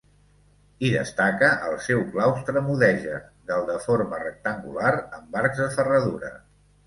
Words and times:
Hi 0.85 0.89
destaca 0.93 1.49
el 1.65 1.75
seu 1.87 1.99
claustre 2.15 2.63
mudèjar 2.69 3.19
del 3.51 3.67
de 3.69 3.77
forma 3.85 4.21
rectangular 4.23 4.95
amb 5.19 5.39
arcs 5.45 5.65
de 5.65 5.69
ferradura. 5.77 6.33